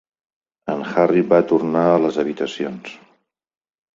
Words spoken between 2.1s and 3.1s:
habitacions.